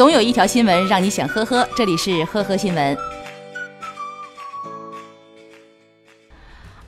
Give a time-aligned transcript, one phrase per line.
[0.00, 2.96] 总有一条新闻让你想呵呵，这里是呵呵新闻。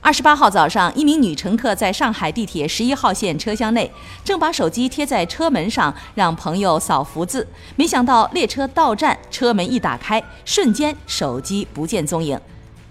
[0.01, 3.91] 二十八号早上，一名女乘客在上海地铁十一号线车厢内，
[4.23, 7.47] 正把手机贴在车门上，让朋友扫福字。
[7.75, 12.41] 没想到列车到站，车门一打开，瞬间手机不见踪影。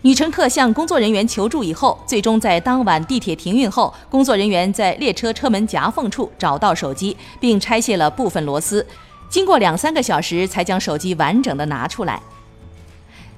[0.03, 8.87] 女乘客向工作人员求助以后，最终在当晚地铁停运后，工作人员在列车车门夹缝处找到手机，并拆卸了部分螺丝。
[9.33, 12.21] 经过两三个小时，才将手机完整的拿出来。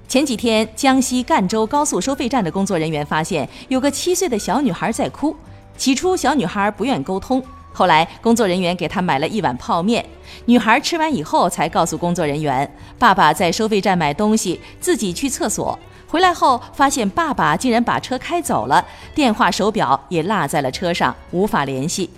[0.09, 5.36] 前几天，江西赣州高速收费站的工作人员发现有个七岁的小女孩在哭。
[5.77, 7.41] 起初，小女孩不愿沟通，
[7.72, 10.05] 后来工作人员给她买了一碗泡面。
[10.46, 15.78] 女孩吃完以后，才告诉工作人员：“爸爸在收费站买东西，自己去厕所。
[16.08, 22.11] 回来后发现爸爸竟然把车开走了，电话、手表也落在了车上，无法联系。”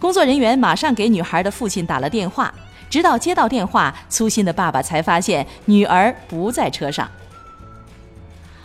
[0.00, 2.52] 工作人员马上给女孩的父亲打了电话，
[2.90, 7.08] 直到接到电话，粗心的爸爸才发现女儿不在车上。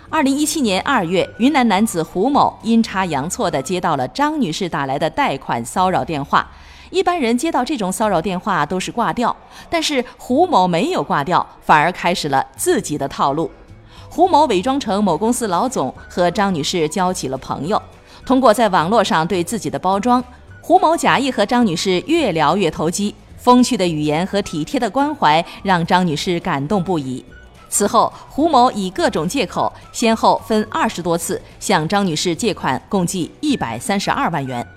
[0.09, 6.47] 二零一七年二月，云南男子胡某阴差阳错地接到了张女士打来的贷款骚扰电话。
[6.89, 9.35] 一般人接到这种骚扰电话都是挂掉，
[9.69, 13.51] 但是胡某没有挂掉，反而开始了自己的套路。
[14.09, 17.81] 胡某伪装成某公司老总，和张女士交起了朋友。
[18.25, 20.23] 通过在网络上对自己的包装，
[20.61, 23.13] 胡某假意和张女士越聊越投机，
[23.45, 27.23] 风趣的语言和体贴的关怀让张女士感动不已。
[27.69, 34.67] 此后，胡某以各种借口，先后分二十多次向张女士借款，共计一百三十二万元。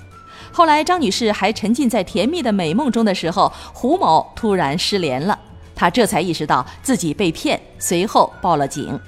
[0.53, 5.39] 后来，张女士还沉浸在甜蜜的美梦中的时候，胡某突然失联了，
[5.75, 9.01] 她这才意识到自己被骗，随后报了警。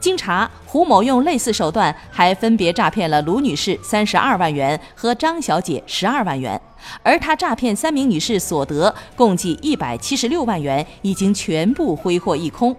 [0.00, 6.60] 经查，胡某用类似手段还分别诈骗了卢女士三十二万元和张小姐十二万元，
[7.02, 12.74] 而他诈骗三名女士所得共计一百七十六万元，已经全部挥霍一空。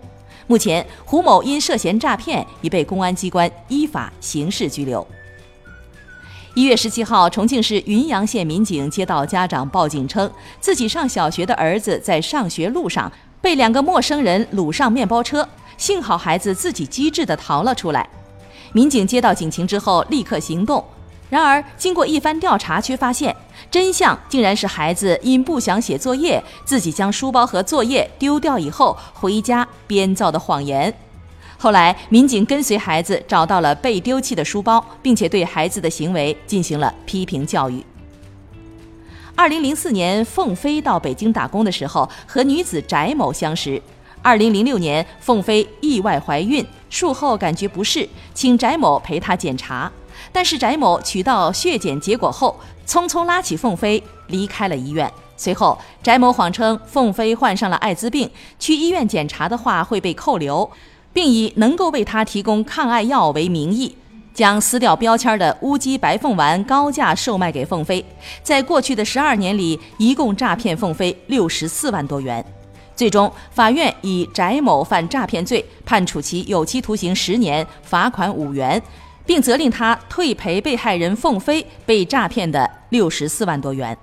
[0.47, 5.05] 目前，胡某因涉嫌诈骗已被公安机关依法刑事拘留。
[6.53, 10.29] 一月十七号，重庆市云阳县民警接到家长报警，称
[10.59, 13.09] 自己上小学的儿子在上学路上
[13.39, 15.47] 被两个陌生人掳上面包车，
[15.81, 18.07] 幸好孩子自己机智地逃了出来。
[18.71, 20.85] 民警接到警情之后，立刻行动。
[21.27, 23.35] 然而，经过一番调查，却发现
[23.71, 30.93] 真相竟然是孩子因不想写作业，自己将书包和作业丢掉以后回家编造的谎言。
[31.57, 37.83] 后来，民警跟随孩子找到了被丢弃的书包，并且对孩子的行为进行了批评教育。
[39.35, 43.81] 二零零四年，凤飞到北京打工的时候，和女子翟某相识。
[44.23, 49.91] 二零零六年，凤飞意外怀孕，术后感觉不适，请翟某陪她检查。
[50.31, 52.55] 但是翟某取到血检结果后，
[52.85, 55.11] 匆匆拉起凤飞离开了医院。
[55.35, 58.29] 随后，翟某谎称凤飞患上了艾滋病，
[58.59, 60.69] 去医院检查的话会被扣留，
[61.11, 63.95] 并以能够为他提供抗艾药为名义，
[64.35, 68.05] 将撕掉标签的乌鸡白凤丸高价售卖给凤飞。
[68.43, 72.45] 在过去的十二年里，一共诈骗凤飞六十四万多元。
[72.95, 78.81] 最终，法院以翟某犯诈骗罪，判处其有期徒刑十年，罚款五元。
[79.23, 83.95] 并责令他退赔被害人凤飞被诈骗的六十四万多元。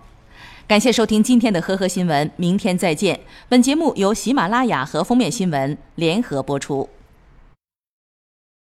[0.66, 3.18] 感谢收听今天的呵呵新闻，明天再见。
[3.48, 6.88] 本节目由喜马拉雅和封面新闻联合播出。